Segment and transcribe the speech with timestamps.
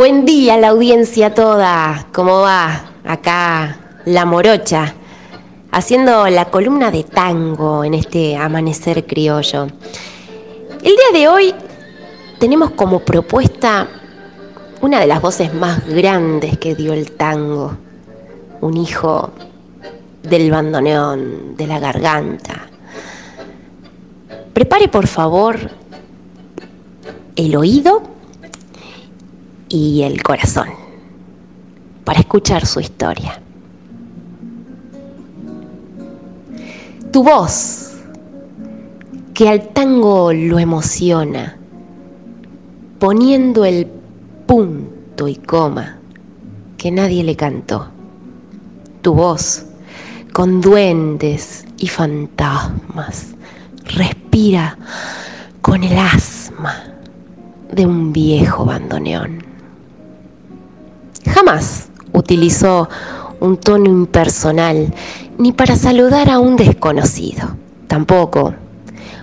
[0.00, 2.06] Buen día la audiencia toda.
[2.10, 2.86] ¿Cómo va?
[3.04, 3.76] Acá
[4.06, 4.94] la morocha,
[5.72, 9.66] haciendo la columna de tango en este amanecer criollo.
[10.82, 11.54] El día de hoy
[12.38, 13.88] tenemos como propuesta
[14.80, 17.76] una de las voces más grandes que dio el tango.
[18.62, 19.32] Un hijo
[20.22, 22.70] del bandoneón, de la garganta.
[24.54, 25.58] Prepare por favor
[27.36, 28.19] el oído
[29.70, 30.68] y el corazón
[32.04, 33.40] para escuchar su historia.
[37.12, 37.94] Tu voz,
[39.32, 41.56] que al tango lo emociona,
[42.98, 43.86] poniendo el
[44.46, 45.98] punto y coma
[46.76, 47.88] que nadie le cantó.
[49.02, 49.66] Tu voz,
[50.32, 53.34] con duendes y fantasmas,
[53.84, 54.76] respira
[55.60, 56.74] con el asma
[57.72, 59.49] de un viejo bandoneón.
[62.12, 62.88] Utilizó
[63.40, 64.94] un tono impersonal
[65.38, 67.56] ni para saludar a un desconocido.
[67.88, 68.54] Tampoco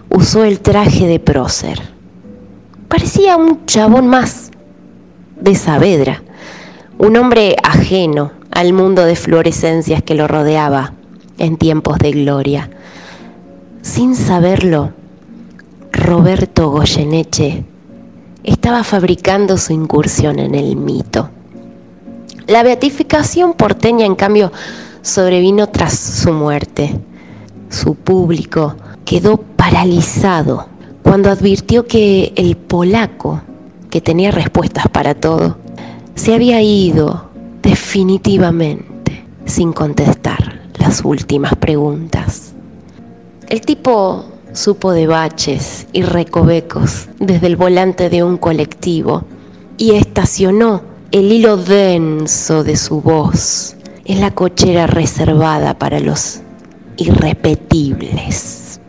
[0.10, 1.80] usó el traje de prócer.
[2.90, 4.52] Parecía un chabón más
[5.40, 6.24] de Saavedra,
[6.98, 10.94] un hombre ajeno al mundo de fluorescencias que lo rodeaba
[11.38, 12.70] en tiempos de gloria.
[13.82, 14.92] Sin saberlo,
[15.94, 17.64] Roberto Goyeneche
[18.44, 21.30] estaba fabricando su incursión en el mito.
[22.48, 24.54] La beatificación porteña, en cambio,
[25.02, 26.98] sobrevino tras su muerte.
[27.70, 30.68] Su público quedó paralizado
[31.04, 33.42] cuando advirtió que el polaco,
[33.90, 35.58] que tenía respuestas para todo,
[36.16, 37.30] se había ido
[37.62, 42.54] definitivamente sin contestar las últimas preguntas.
[43.50, 44.24] El tipo
[44.54, 49.26] supo de baches y recovecos desde el volante de un colectivo
[49.78, 56.42] y estacionó el hilo denso de su voz en la cochera reservada para los
[56.98, 58.82] irrepetibles.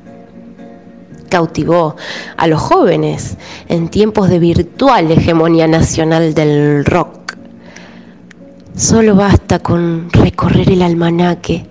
[1.29, 1.95] Cautivó
[2.37, 3.37] a los jóvenes
[3.69, 7.37] en tiempos de virtual hegemonía nacional del rock.
[8.75, 11.67] Solo basta con recorrer el almanaque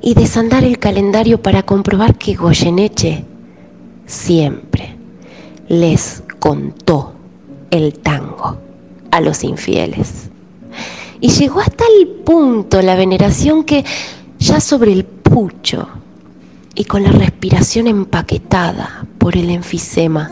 [0.00, 3.24] y desandar el calendario para comprobar que Goyeneche
[4.06, 4.96] siempre
[5.68, 7.12] les contó
[7.70, 8.67] el tango
[9.10, 10.30] a los infieles.
[11.20, 13.84] Y llegó hasta el punto la veneración que
[14.38, 15.88] ya sobre el pucho
[16.74, 20.30] y con la respiración empaquetada por el enfisema,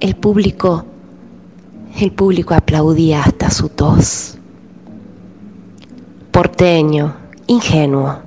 [0.00, 0.84] el público,
[1.96, 4.36] el público aplaudía hasta su tos.
[6.32, 8.18] Porteño, ingenuo,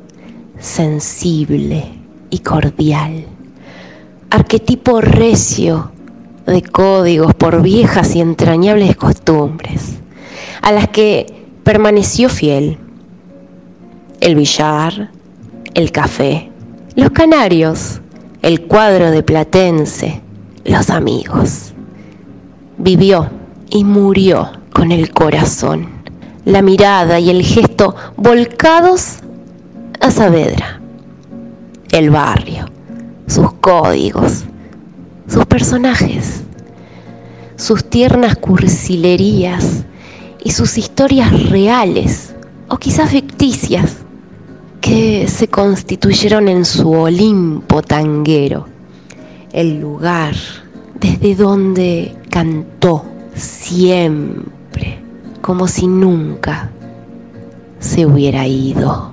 [0.59, 1.91] sensible
[2.29, 3.25] y cordial.
[4.29, 5.91] Arquetipo recio
[6.51, 9.99] de códigos por viejas y entrañables costumbres,
[10.61, 12.77] a las que permaneció fiel.
[14.19, 15.09] El billar,
[15.73, 16.51] el café,
[16.95, 18.01] los canarios,
[18.41, 20.21] el cuadro de Platense,
[20.65, 21.73] los amigos.
[22.77, 23.29] Vivió
[23.69, 25.87] y murió con el corazón,
[26.45, 29.17] la mirada y el gesto volcados
[29.99, 30.81] a Saavedra,
[31.91, 32.65] el barrio,
[33.27, 34.45] sus códigos,
[35.31, 36.41] sus personajes,
[37.55, 39.85] sus tiernas cursilerías
[40.43, 42.33] y sus historias reales
[42.67, 43.97] o quizás ficticias
[44.81, 48.67] que se constituyeron en su Olimpo tanguero,
[49.53, 50.35] el lugar
[50.99, 54.99] desde donde cantó siempre,
[55.41, 56.71] como si nunca
[57.79, 59.10] se hubiera ido.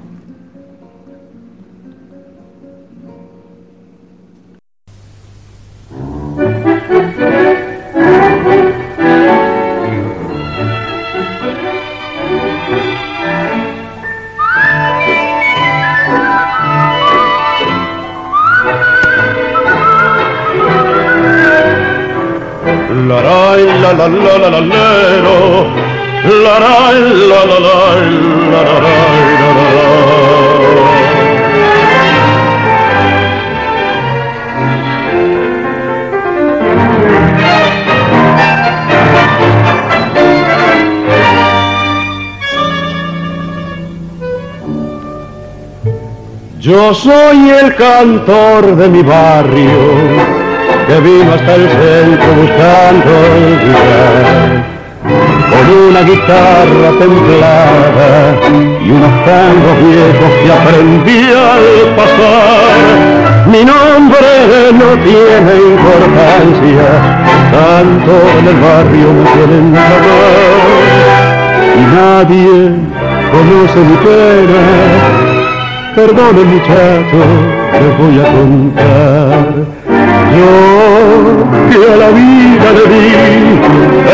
[23.92, 25.66] la la la la la lero,
[26.44, 26.92] la la
[27.30, 28.88] la la la la
[46.60, 50.07] Yo soy el cantor de mi barrio
[50.88, 54.64] que vino hasta el centro buscando olvidar.
[55.50, 58.10] Con una guitarra templada
[58.82, 62.72] y unos tangos viejos que aprendí al pasar.
[63.46, 64.28] Mi nombre
[64.72, 66.88] no tiene importancia,
[67.52, 70.78] tanto en el barrio me quieren saber
[71.76, 72.54] y nadie
[73.30, 74.60] conoce mi pena.
[75.94, 77.20] Perdone muchacho,
[77.72, 79.77] les voy a contar.
[80.36, 80.52] Yo
[81.70, 83.04] que a la vida le di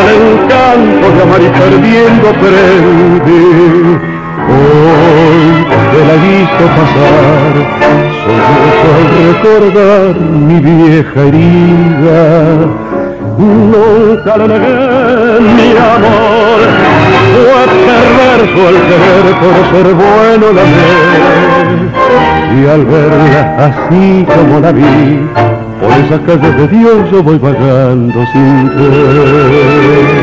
[0.01, 3.47] el encanto de amar y perdiendo aprendí.
[4.47, 5.47] Hoy
[5.91, 7.53] que la he visto pasar,
[8.91, 12.23] al recordar mi vieja herida.
[13.37, 14.77] Nunca le negué
[15.41, 16.61] mi amor,
[17.33, 20.93] fue perverso el querer por ser bueno la amé.
[22.57, 25.29] Y al verla así como la vi,
[25.85, 30.15] por esa calle de Dios yo voy vagando sin querer.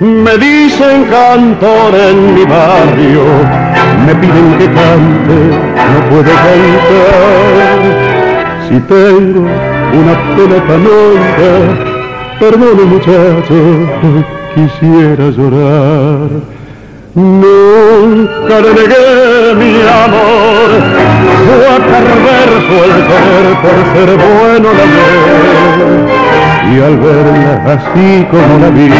[0.00, 3.24] Me dicen cantor en mi barrio,
[4.06, 5.36] me piden que cante,
[5.92, 7.67] no puedo cantar.
[8.68, 11.52] Si tengo una pena tan honda,
[12.38, 13.58] perdone muchacho,
[14.54, 16.28] quisiera llorar.
[17.14, 19.74] Nunca le negué mi
[20.04, 20.68] amor,
[21.46, 24.86] fue perverso el querer por ser bueno la
[26.70, 28.90] y al verla así como la vi,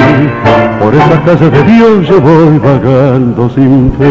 [0.81, 4.09] por esa casa de Dios yo voy vagando sin fe.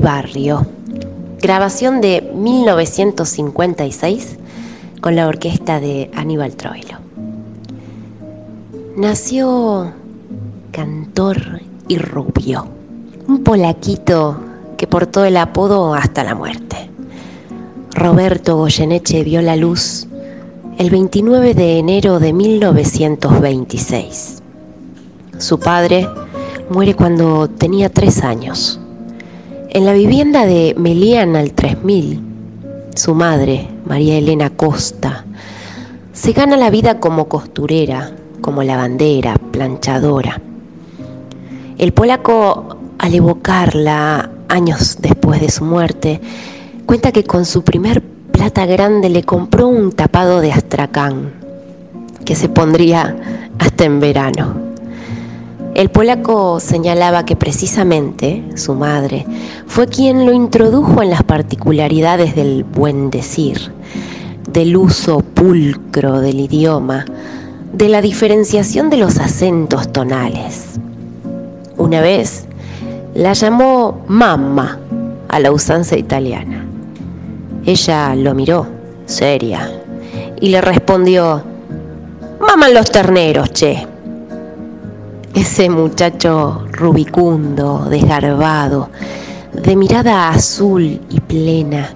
[0.00, 0.66] Barrio.
[1.40, 4.38] Grabación de 1956
[5.00, 6.98] con la orquesta de Aníbal Troilo.
[8.96, 9.92] Nació
[10.72, 12.66] cantor y rubio,
[13.26, 14.38] un polaquito
[14.76, 16.90] que portó el apodo hasta la muerte.
[17.94, 20.06] Roberto Goyeneche vio la luz
[20.78, 24.42] el 29 de enero de 1926.
[25.38, 26.08] Su padre
[26.70, 28.78] muere cuando tenía tres años.
[29.72, 32.20] En la vivienda de Melian al 3000,
[32.96, 35.24] su madre, María Elena Costa,
[36.12, 40.40] se gana la vida como costurera, como lavandera, planchadora.
[41.78, 46.20] El polaco, al evocarla años después de su muerte,
[46.84, 51.30] cuenta que con su primer plata grande le compró un tapado de astracán,
[52.24, 53.16] que se pondría
[53.60, 54.69] hasta en verano.
[55.74, 59.24] El polaco señalaba que precisamente su madre
[59.66, 63.72] fue quien lo introdujo en las particularidades del buen decir,
[64.52, 67.04] del uso pulcro del idioma,
[67.72, 70.80] de la diferenciación de los acentos tonales.
[71.76, 72.46] Una vez
[73.14, 74.78] la llamó mamma
[75.28, 76.66] a la usanza italiana.
[77.64, 78.66] Ella lo miró,
[79.06, 79.70] seria,
[80.40, 81.42] y le respondió,
[82.40, 83.86] maman los terneros, che
[85.34, 88.90] ese muchacho rubicundo, desgarbado,
[89.52, 91.94] de mirada azul y plena,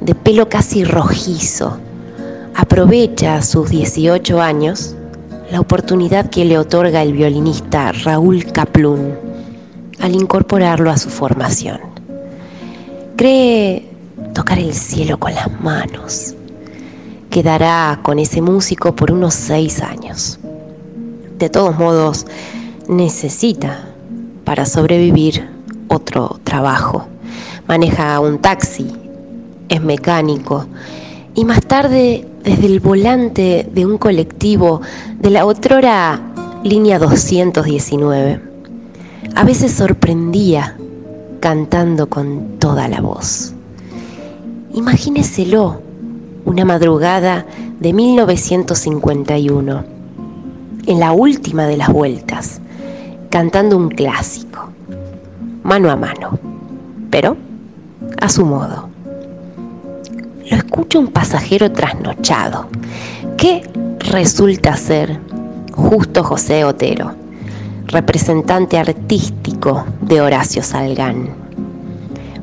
[0.00, 1.78] de pelo casi rojizo,
[2.54, 4.94] aprovecha a sus 18 años
[5.50, 9.14] la oportunidad que le otorga el violinista Raúl Kaplun
[10.00, 11.80] al incorporarlo a su formación.
[13.16, 13.88] Cree
[14.34, 16.34] tocar el cielo con las manos.
[17.30, 20.38] Quedará con ese músico por unos seis años.
[21.38, 22.26] De todos modos,
[22.88, 23.88] necesita
[24.44, 25.48] para sobrevivir
[25.88, 27.06] otro trabajo.
[27.66, 28.86] Maneja un taxi,
[29.68, 30.66] es mecánico
[31.34, 34.80] y más tarde desde el volante de un colectivo
[35.18, 36.20] de la otrora
[36.62, 38.40] línea 219.
[39.34, 40.76] A veces sorprendía
[41.40, 43.54] cantando con toda la voz.
[44.74, 45.80] Imagíneselo,
[46.44, 47.46] una madrugada
[47.80, 49.84] de 1951,
[50.86, 52.60] en la última de las vueltas
[53.34, 54.68] cantando un clásico,
[55.64, 56.38] mano a mano,
[57.10, 57.36] pero
[58.20, 58.88] a su modo.
[60.48, 62.68] Lo escucha un pasajero trasnochado,
[63.36, 65.18] que resulta ser
[65.72, 67.10] Justo José Otero,
[67.88, 71.30] representante artístico de Horacio Salgán.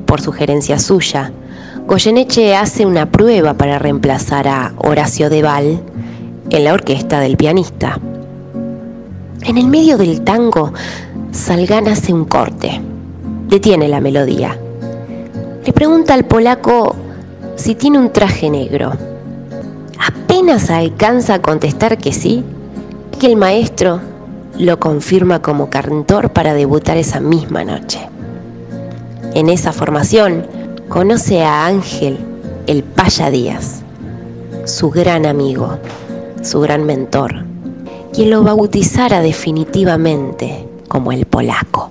[0.04, 1.32] Por sugerencia suya,
[1.86, 5.80] Goyeneche hace una prueba para reemplazar a Horacio Deval
[6.50, 7.98] en la orquesta del pianista
[9.44, 10.72] En el medio del tango,
[11.32, 12.80] Salgan hace un corte.
[13.48, 14.56] Detiene la melodía.
[15.64, 16.94] Le pregunta al polaco
[17.56, 18.92] si tiene un traje negro.
[19.98, 22.44] Apenas alcanza a contestar que sí,
[23.18, 24.00] que el maestro
[24.58, 27.98] lo confirma como cantor para debutar esa misma noche.
[29.34, 30.46] En esa formación
[30.88, 32.18] conoce a Ángel
[32.68, 33.82] el Paya Díaz,
[34.66, 35.78] su gran amigo,
[36.42, 37.51] su gran mentor,
[38.12, 41.90] quien lo bautizara definitivamente como el polaco.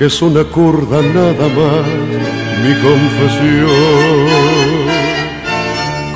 [0.00, 1.86] que es una curda nada más
[2.64, 3.68] mi confesión.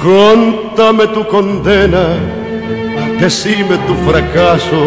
[0.02, 2.16] Contame tu condena,
[3.20, 4.80] decime tu fracaso,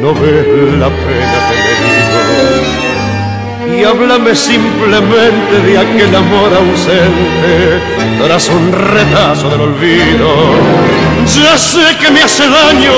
[0.00, 2.69] no ves la pena que me
[3.78, 7.80] Y háblame simplemente de aquel amor ausente
[8.22, 10.90] tras un retazo del olvido
[11.26, 12.92] ya sé que me hace daño,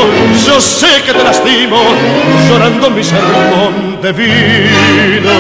[0.47, 1.77] yo sé que te lastimo,
[2.49, 5.31] llorando mi sermón de vino.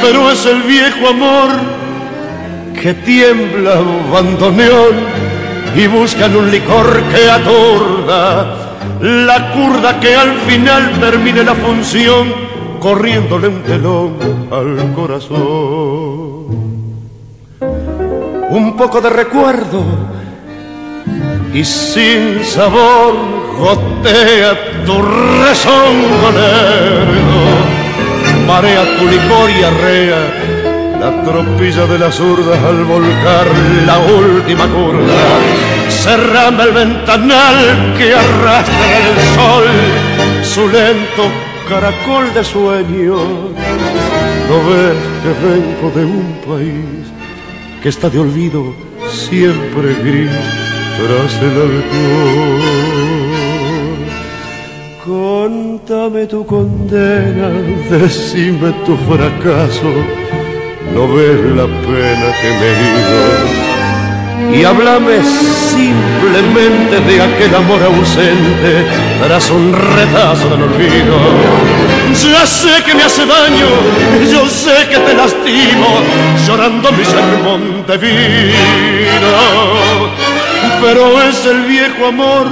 [0.00, 1.48] Pero es el viejo amor
[2.80, 3.80] que tiembla
[4.12, 4.96] bandoneón
[5.74, 8.56] y buscan un licor que atorda
[9.00, 12.45] la curda que al final termine la función
[12.80, 14.16] corriéndole un telón
[14.50, 15.36] al corazón.
[18.50, 19.82] Un poco de recuerdo
[21.52, 23.14] y sin sabor
[23.58, 25.02] gotea tu
[25.42, 27.44] rezongo lerdo,
[28.46, 30.56] marea tu licor y arrea
[31.00, 33.46] la tropilla de las urdas al volcar
[33.86, 35.24] la última curva.
[35.88, 39.64] Cerrame el ventanal que arrastra el sol,
[40.42, 41.30] su lento
[41.68, 43.16] caracol de sueño.
[44.48, 47.04] No ves que vengo de un país
[47.82, 48.74] que está de olvido
[49.08, 50.30] siempre gris
[50.98, 52.86] tras el alcohol.
[55.04, 57.48] Contame tu condena,
[57.90, 59.92] decime tu fracaso,
[60.92, 63.65] no ves la pena que me ido.
[64.52, 68.86] Y háblame simplemente de aquel amor ausente
[69.22, 71.16] tras un retazo del olvido.
[72.12, 73.68] Ya sé que me hace daño,
[74.32, 76.00] yo sé que te lastimo,
[76.46, 79.06] llorando mi sermón de vino
[80.80, 82.46] pero es el viejo amor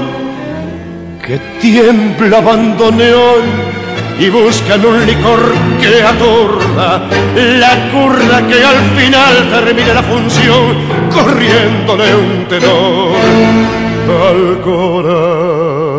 [1.25, 3.84] que tiembla bandoneón
[4.18, 10.76] y buscan un licor que atorda la curda que al final termine la función
[11.12, 13.16] corriéndole un tenor
[14.28, 15.94] al corazón.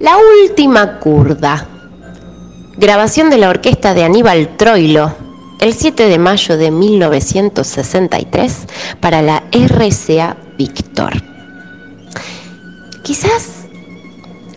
[0.00, 1.66] La última curda.
[2.78, 5.26] Grabación de la orquesta de Aníbal Troilo
[5.60, 8.66] el 7 de mayo de 1963
[9.00, 11.35] para la RCA Victor.
[13.06, 13.68] Quizás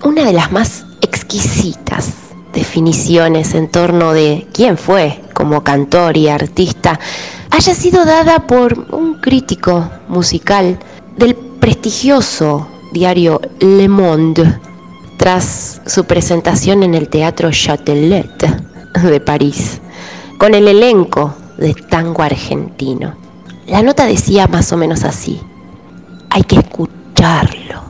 [0.04, 2.10] una de las más exquisitas
[2.52, 7.00] definiciones en torno de quién fue como cantor y artista
[7.52, 10.80] haya sido dada por un crítico musical
[11.16, 14.60] del prestigioso diario Le Monde
[15.18, 18.50] tras su presentación en el Teatro Châtelet
[19.00, 19.80] de París
[20.40, 23.14] con el elenco de tango argentino.
[23.68, 25.40] La nota decía más o menos así,
[26.32, 27.90] hay que escucharlo,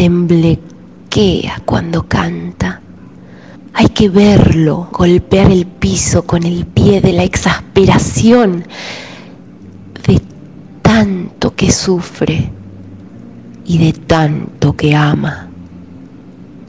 [0.00, 2.80] temblequea cuando canta,
[3.74, 8.64] hay que verlo golpear el piso con el pie de la exasperación
[10.06, 10.22] de
[10.80, 12.50] tanto que sufre
[13.66, 15.50] y de tanto que ama.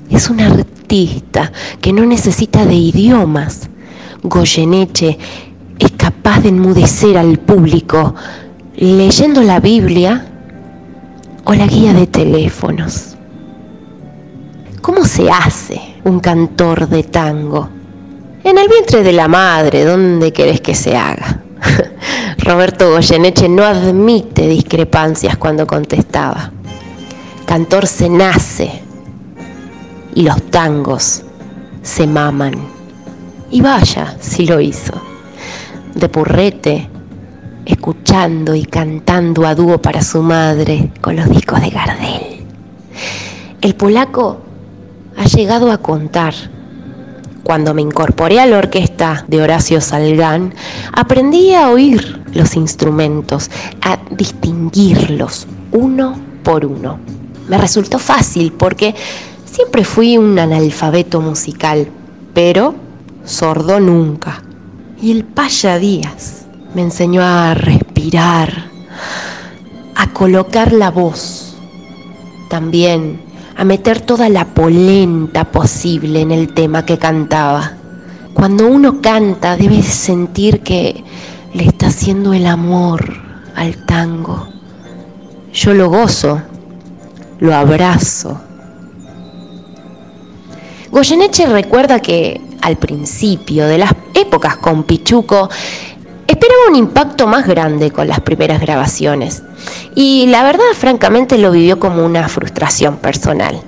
[0.10, 3.70] Es un artista que no necesita de idiomas.
[4.24, 5.18] Goyeneche
[5.80, 8.14] es capaz de enmudecer al público
[8.76, 10.26] leyendo la Biblia
[11.46, 13.11] o la guía de teléfonos.
[14.82, 17.70] ¿Cómo se hace un cantor de tango?
[18.44, 21.44] En el vientre de la madre, ¿dónde querés que se haga?
[22.40, 26.52] Roberto Goyeneche no admite discrepancias cuando contestaba.
[27.46, 28.82] Cantor se nace
[30.16, 31.22] y los tangos
[31.84, 32.56] se maman.
[33.52, 34.94] Y vaya si lo hizo.
[35.94, 36.90] De purrete,
[37.66, 42.46] escuchando y cantando a dúo para su madre con los discos de Gardel.
[43.62, 44.51] El polaco
[45.22, 46.34] ha llegado a contar.
[47.44, 50.56] Cuando me incorporé a la orquesta de Horacio Salgán,
[50.94, 53.52] aprendí a oír los instrumentos,
[53.84, 56.98] a distinguirlos uno por uno.
[57.48, 58.96] Me resultó fácil porque
[59.46, 61.88] siempre fui un analfabeto musical,
[62.34, 62.74] pero
[63.24, 64.42] sordo nunca.
[65.00, 68.72] Y el Paya Díaz me enseñó a respirar,
[69.96, 71.56] a colocar la voz,
[72.50, 73.31] también
[73.62, 77.74] a meter toda la polenta posible en el tema que cantaba.
[78.34, 81.04] Cuando uno canta debe sentir que
[81.54, 83.14] le está haciendo el amor
[83.56, 84.48] al tango.
[85.54, 86.42] Yo lo gozo,
[87.40, 88.42] lo abrazo.
[90.90, 95.52] Goyeneche recuerda que al principio de las épocas con Pichuco,
[96.42, 99.44] esperaba un impacto más grande con las primeras grabaciones.
[99.94, 103.62] Y la verdad, francamente, lo vivió como una frustración personal.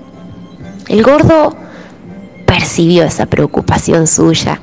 [0.88, 1.56] El gordo
[2.48, 4.60] percibió esa preocupación suya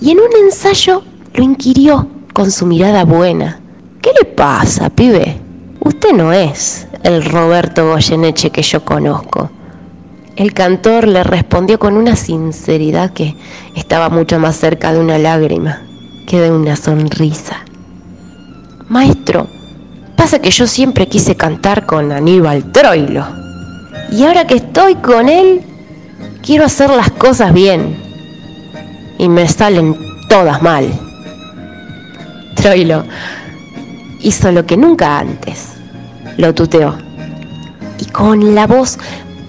[0.00, 3.58] y en un ensayo lo inquirió con su mirada buena.
[4.02, 5.40] ¿Qué le pasa, pibe?
[5.80, 9.48] Usted no es el Roberto Goyeneche que yo conozco.
[10.36, 13.34] El cantor le respondió con una sinceridad que
[13.74, 15.86] estaba mucho más cerca de una lágrima
[16.26, 17.60] que de una sonrisa.
[18.88, 19.46] Maestro,
[20.16, 23.24] pasa que yo siempre quise cantar con Aníbal Troilo.
[24.10, 25.62] Y ahora que estoy con él,
[26.42, 27.96] quiero hacer las cosas bien.
[29.18, 29.96] Y me salen
[30.28, 30.88] todas mal.
[32.56, 33.04] Troilo
[34.20, 35.74] hizo lo que nunca antes.
[36.36, 36.96] Lo tuteó.
[37.98, 38.98] Y con la voz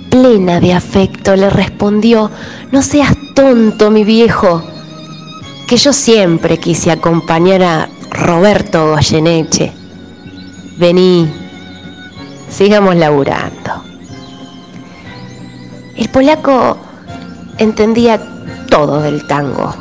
[0.10, 2.32] plena de afecto le respondió,
[2.72, 4.64] no seas tonto, mi viejo
[5.68, 9.74] que yo siempre quise acompañar a Roberto Goyeneche.
[10.78, 11.30] Vení,
[12.50, 13.84] sigamos laburando.
[15.98, 16.78] El polaco
[17.58, 18.18] entendía
[18.70, 19.76] todo del tango.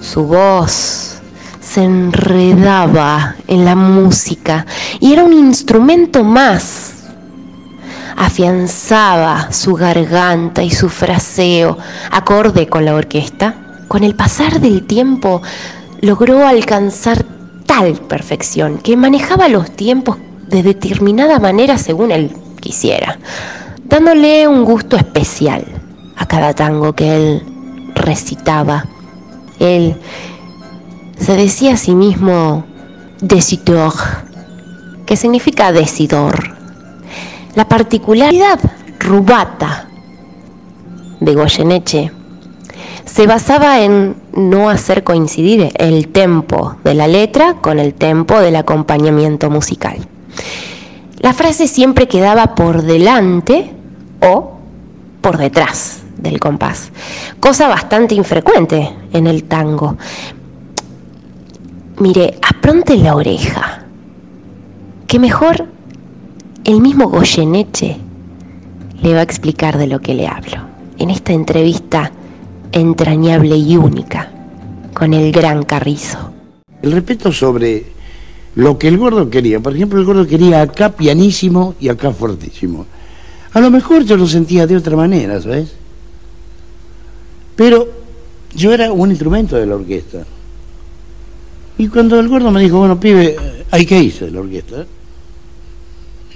[0.00, 1.20] Su voz
[1.60, 4.66] se enredaba en la música
[4.98, 6.94] y era un instrumento más.
[8.16, 11.78] Afianzaba su garganta y su fraseo
[12.10, 15.42] acorde con la orquesta con el pasar del tiempo
[16.00, 17.24] logró alcanzar
[17.66, 20.18] tal perfección que manejaba los tiempos
[20.48, 23.18] de determinada manera según él quisiera,
[23.84, 25.64] dándole un gusto especial
[26.16, 27.42] a cada tango que él
[27.94, 28.84] recitaba.
[29.58, 29.96] Él
[31.18, 32.64] se decía a sí mismo
[33.20, 33.92] decidor,
[35.06, 36.56] que significa decidor.
[37.54, 38.60] La particularidad
[38.98, 39.88] rubata
[41.20, 42.12] de Goyeneche
[43.06, 48.56] se basaba en no hacer coincidir el tempo de la letra con el tempo del
[48.56, 49.96] acompañamiento musical.
[51.20, 53.70] La frase siempre quedaba por delante
[54.20, 54.58] o
[55.22, 56.90] por detrás del compás,
[57.40, 59.96] cosa bastante infrecuente en el tango.
[61.98, 63.84] Mire, apronte la oreja,
[65.06, 65.66] que mejor
[66.64, 67.96] el mismo Goyeneche
[69.00, 70.58] le va a explicar de lo que le hablo
[70.98, 72.10] en esta entrevista
[72.76, 74.30] entrañable y única
[74.94, 76.18] con el gran Carrizo.
[76.80, 77.84] El respeto sobre
[78.54, 79.60] lo que el gordo quería.
[79.60, 82.86] Por ejemplo, el gordo quería acá pianísimo y acá fortísimo.
[83.52, 85.72] A lo mejor yo lo sentía de otra manera, ¿sabes?
[87.54, 87.88] Pero
[88.54, 90.24] yo era un instrumento de la orquesta.
[91.78, 93.36] Y cuando el gordo me dijo, bueno, pibe,
[93.70, 94.86] hay que irse de la orquesta.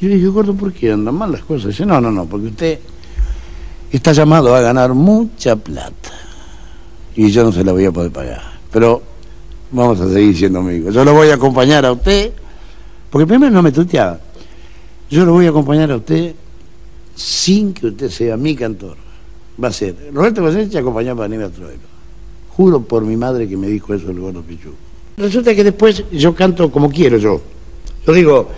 [0.01, 1.69] Yo le dije, gordo, ¿por qué andan mal las cosas?
[1.69, 2.79] Dice, no, no, no, porque usted
[3.91, 6.30] está llamado a ganar mucha plata
[7.17, 8.43] y yo no se la voy a poder pagar.
[8.73, 9.03] Pero
[9.71, 10.95] vamos a seguir siendo amigos.
[10.95, 12.33] Yo lo voy a acompañar a usted,
[13.11, 14.19] porque primero no me tuteaba.
[15.11, 16.35] Yo lo voy a acompañar a usted
[17.15, 18.97] sin que usted sea mi cantor.
[19.63, 21.91] Va a ser Roberto Goyeneche acompañado a Aníbal Troilo.
[22.51, 24.71] Juro por mi madre que me dijo eso el gordo Pichu.
[25.17, 27.41] Resulta que después yo canto como quiero yo.
[28.07, 28.49] Yo digo,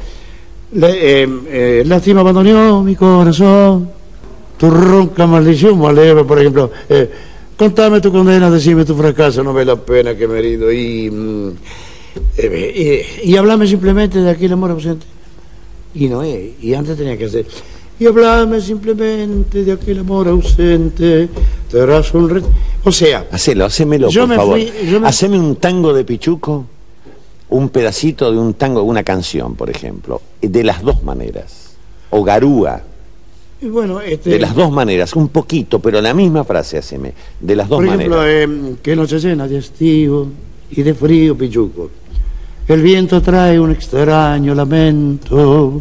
[0.81, 3.91] eh, eh, lástima abandonó mi corazón.
[4.59, 6.71] Tu ronca maldición maleva, por ejemplo.
[6.89, 7.11] eh,
[7.63, 10.73] contame tu condena, decime tu fracaso, no ve la pena que me he herido.
[10.73, 11.49] Y, mm,
[12.39, 15.07] eh, y, y hablame simplemente de aquel amor ausente.
[15.95, 17.47] Y no es, y antes tenía que hacer.
[18.01, 21.29] Y hablame simplemente de aquel amor ausente.
[21.71, 22.43] Te darás un re-
[22.83, 24.59] O sea, Hacelo, hacémelo, Yo por me favor.
[24.59, 26.65] fui- yo me- Haceme un tango de Pichuco,
[27.51, 31.77] un pedacito de un tango, una canción, por ejemplo, de las dos maneras.
[32.11, 32.83] O Garúa,
[33.63, 34.31] y bueno, este.
[34.31, 37.87] de las dos maneras, un poquito, pero la misma frase haceme, de las dos Por
[37.87, 38.49] ejemplo, maneras.
[38.51, 40.27] eh, que noche llena de estío
[40.71, 41.91] y de frío pichuco.
[42.67, 45.81] El viento trae un extraño lamento,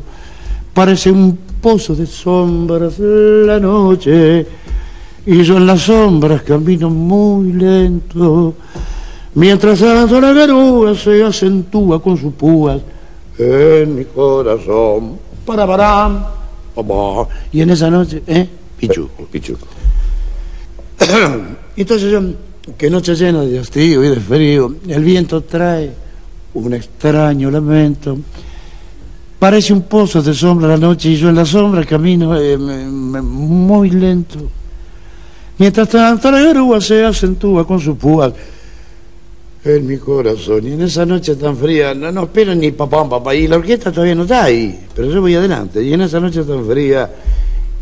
[0.74, 4.46] parece un pozo de sombras la noche,
[5.26, 8.54] y yo en las sombras camino muy lento,
[9.36, 12.82] mientras la garúa se acentúa con sus púas
[13.38, 15.18] en mi corazón.
[15.46, 16.24] Para param,
[17.52, 18.48] y en esa noche, ¿eh?
[18.78, 19.28] Pichuco.
[19.32, 19.68] Pichuco.
[21.76, 22.22] Entonces yo,
[22.78, 25.92] que noche llena de hastío y de frío, el viento trae
[26.54, 28.18] un extraño lamento.
[29.40, 33.90] Parece un pozo de sombra la noche y yo en la sombra camino eh, muy
[33.90, 34.40] lento.
[35.58, 38.34] Mientras tanto la garúa se acentúa con sus púas
[39.64, 40.68] en mi corazón.
[40.68, 43.92] Y en esa noche tan fría, no, no espero ni papá, papá, y la orquesta
[43.92, 45.84] todavía no está ahí, pero yo voy adelante.
[45.84, 47.10] Y en esa noche tan fría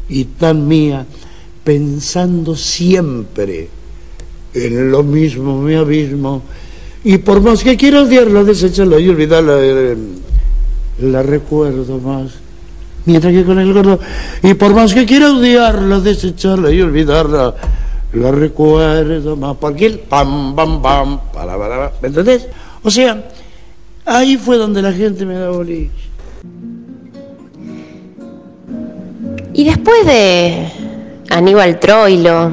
[0.09, 1.05] y tan mía,
[1.63, 3.69] pensando siempre
[4.53, 6.41] en lo mismo me abismo.
[7.03, 9.97] Y por más que quiera odiarla, desecharla y olvidarla, eh,
[11.01, 12.31] la recuerdo más.
[13.05, 13.99] Mientras que con el gordo,
[14.43, 17.55] y por más que quiera odiarla, desecharla y olvidarla,
[18.13, 19.57] la recuerdo más.
[19.57, 22.47] Porque el pam, pam, pam, para, para, ¿me entendés?
[22.83, 23.23] O sea,
[24.05, 26.09] ahí fue donde la gente me da boliche.
[29.53, 30.67] Y después de
[31.29, 32.51] Aníbal Troilo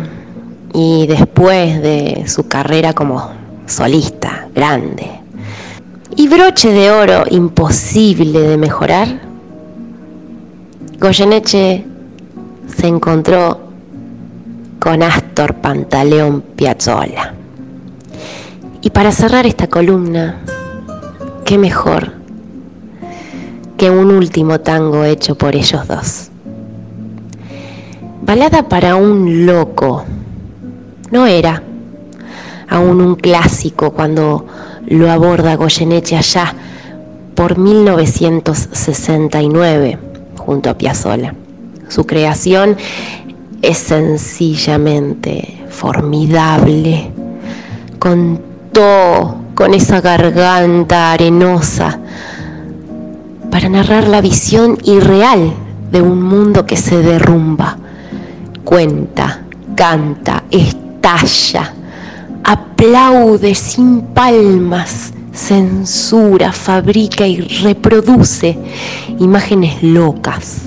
[0.73, 3.31] y después de su carrera como
[3.67, 5.17] solista grande
[6.17, 9.21] y broche de oro imposible de mejorar,
[10.99, 11.85] Goyeneche
[12.75, 13.66] se encontró
[14.87, 17.35] con Astor Pantaleón Piazzolla.
[18.83, 20.37] Y para cerrar esta columna,
[21.45, 22.13] qué mejor
[23.77, 26.31] que un último tango hecho por ellos dos.
[28.23, 30.05] Balada para un loco.
[31.11, 31.65] No era
[32.69, 34.47] aún un clásico cuando
[34.87, 36.55] lo aborda Goyeneche allá
[37.35, 39.99] por 1969
[40.37, 41.35] junto a Piazzolla.
[41.89, 42.77] Su creación
[43.63, 47.11] es sencillamente formidable.
[47.99, 51.99] Contó con esa garganta arenosa
[53.51, 55.53] para narrar la visión irreal
[55.91, 57.79] de un mundo que se derrumba.
[58.65, 59.43] Cuenta,
[59.75, 61.73] canta, estalla,
[62.45, 68.59] aplaude sin palmas, censura, fabrica y reproduce
[69.19, 70.63] imágenes locas,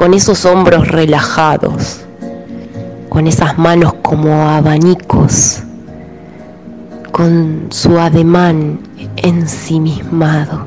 [0.00, 2.00] con esos hombros relajados,
[3.10, 5.58] con esas manos como abanicos,
[7.12, 8.80] con su ademán
[9.16, 10.66] ensimismado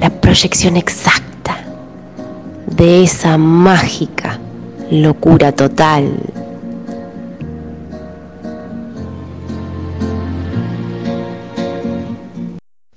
[0.00, 1.62] la proyección exacta
[2.66, 4.40] de esa mágica
[4.90, 6.16] locura total.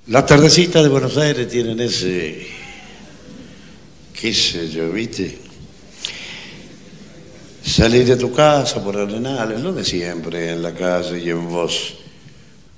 [0.08, 2.57] Las tardecitas de Buenos Aires tienen ese,
[4.20, 5.38] qué sé yo, ¿viste?
[7.64, 11.96] Salir de tu casa por arenales, lo de siempre, en la calle y en vos.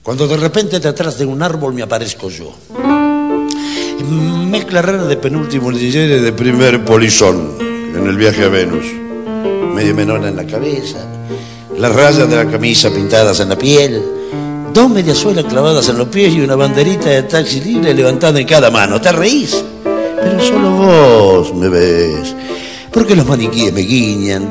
[0.03, 2.53] Cuando de repente detrás de un árbol me aparezco yo.
[4.49, 8.85] Mezcla rara de penúltimo y de primer polizón en el viaje a Venus.
[9.75, 10.97] Medio menona en la cabeza,
[11.77, 14.03] las rayas de la camisa pintadas en la piel,
[14.73, 18.71] dos mediasuelas clavadas en los pies y una banderita de taxi libre levantada en cada
[18.71, 18.99] mano.
[18.99, 19.63] ¿Te reís?
[20.41, 22.35] Solo vos me ves.
[22.91, 24.47] Porque los maniquíes me guiñan,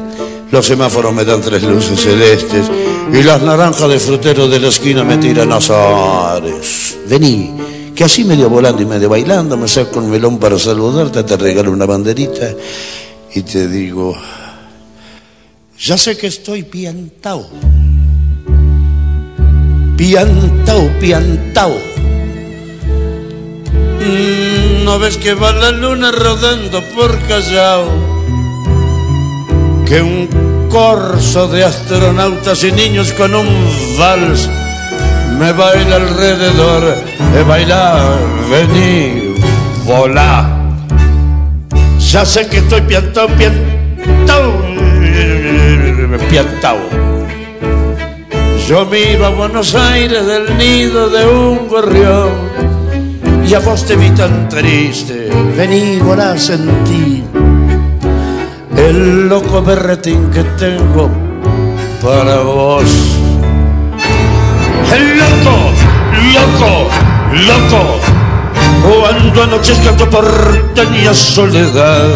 [0.50, 2.70] los semáforos me dan tres luces celestes
[3.12, 6.96] y las naranjas de frutero de la esquina me tiran azares.
[7.08, 7.52] Vení,
[7.94, 11.72] que así medio volando y medio bailando me saco un melón para saludarte, te regalo
[11.72, 12.54] una banderita
[13.34, 14.16] y te digo,
[15.78, 17.46] ya sé que estoy piantao.
[19.96, 21.74] Piantao, piantao.
[24.88, 27.84] ¿No ves que va la luna rodando por Callao?
[29.86, 33.48] Que un corso de astronautas y niños con un
[33.98, 34.48] vals
[35.38, 36.96] me baila alrededor
[37.34, 38.16] de bailar,
[38.50, 39.34] vení,
[39.84, 40.48] volá.
[41.98, 44.52] Ya sé que estoy piantao, piantao,
[46.30, 46.78] piantao.
[48.66, 52.67] Yo miro a Buenos Aires del nido de un gorrión
[53.48, 55.30] y a vos te vi tan triste.
[55.56, 57.24] Vení, volá, sentí
[58.76, 61.10] el loco berretín que tengo
[62.02, 62.84] para vos.
[64.92, 65.56] El loco,
[66.34, 66.88] loco,
[67.46, 72.08] loco, cuando anochezca tu porteña soledad,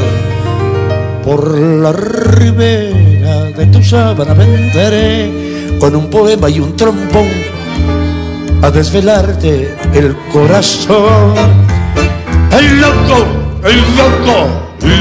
[1.24, 7.28] por la ribera de tu sábana venderé con un poema y un trombón
[8.62, 11.34] a desvelarte el corazón.
[12.52, 13.26] El loco,
[13.64, 14.36] el loco,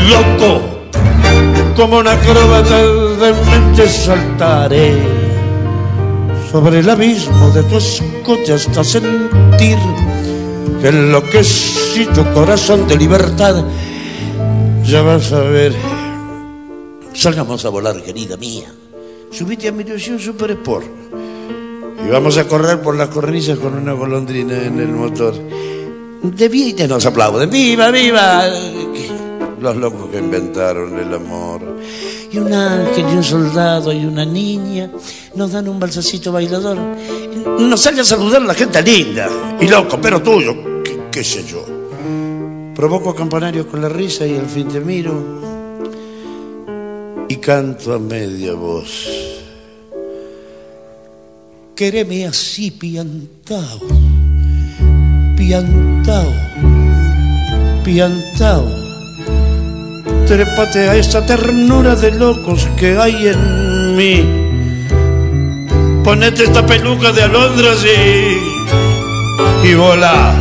[0.09, 0.61] loco,
[1.75, 4.97] como una acróbata de mente saltaré
[6.51, 9.77] sobre el abismo de tu escote hasta sentir
[10.81, 13.63] que enloquecí tu corazón de libertad.
[14.83, 15.73] Ya vas a ver.
[17.13, 18.73] Salgamos a volar, querida mía.
[19.31, 21.10] Subite a mi ilusión Super Sport.
[22.05, 25.33] Y vamos a correr por las cornisas con una golondrina en el motor.
[26.23, 27.49] De vida nos aplauden.
[27.49, 28.43] ¡Viva, viva!
[29.59, 31.61] Los locos que inventaron el amor.
[32.31, 34.89] Y un ángel y un soldado y una niña
[35.35, 36.77] nos dan un balsacito bailador.
[37.59, 39.27] Nos sale a saludar la gente linda
[39.59, 41.65] y loco, pero tuyo, qué, qué sé yo.
[42.75, 45.41] Provoco campanarios con la risa y al fin te miro
[47.27, 49.40] y canto a media voz.
[51.81, 53.81] Quereme así piantao,
[55.35, 56.31] piantao,
[57.83, 58.69] piantao.
[60.27, 64.21] Trépate a esa ternura de locos que hay en mí.
[66.03, 70.35] Ponete esta peluca de alondras y, y volá.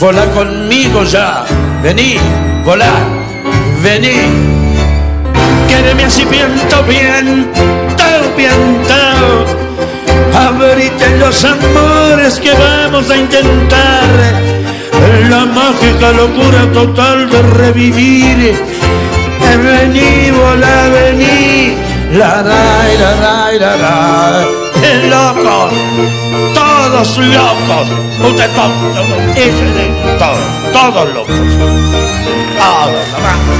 [0.00, 1.44] Volá conmigo ya.
[1.84, 2.16] Vení,
[2.64, 2.90] volá,
[3.80, 4.26] vení.
[5.68, 9.71] Quéreme así piantao, piantao, piantao.
[10.34, 14.08] Abrite los amores que vamos a intentar.
[15.28, 18.54] La mágica locura total de revivir.
[19.40, 21.76] Vení, volá, vení.
[22.12, 24.62] La, la, la, la, la, la.
[25.08, 25.72] Locos,
[26.54, 27.88] todos locos.
[28.26, 28.72] Usted todos,
[30.18, 30.40] todos,
[30.72, 31.36] todos locos.
[32.58, 33.58] Todos, vamos.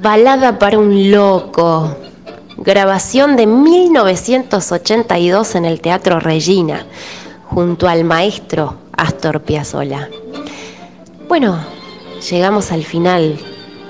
[0.00, 1.96] Balada para un loco.
[2.56, 6.86] Grabación de 1982 en el Teatro Regina,
[7.46, 10.08] junto al maestro Astor Piazzolla.
[11.26, 11.58] Bueno,
[12.30, 13.40] llegamos al final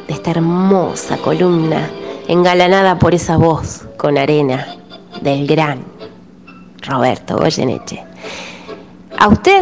[0.06, 1.90] de esta hermosa columna,
[2.26, 4.76] engalanada por esa voz con arena
[5.20, 5.84] del gran
[6.86, 8.02] Roberto Goyeneche.
[9.18, 9.60] A usted,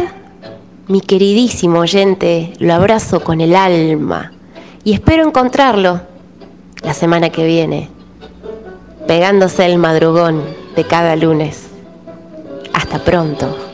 [0.87, 4.31] mi queridísimo oyente, lo abrazo con el alma
[4.85, 6.06] y espero encontrarlo
[6.87, 7.89] la semana que viene,
[9.07, 10.41] pegándose el madrugón
[10.73, 11.67] de cada lunes.
[12.71, 13.66] Hasta pronto.